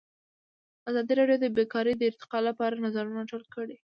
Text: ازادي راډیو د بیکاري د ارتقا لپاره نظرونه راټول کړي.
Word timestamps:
ازادي 0.89 1.13
راډیو 1.19 1.41
د 1.41 1.45
بیکاري 1.57 1.93
د 1.97 2.01
ارتقا 2.09 2.39
لپاره 2.47 2.81
نظرونه 2.85 3.17
راټول 3.19 3.43
کړي. 3.55 3.77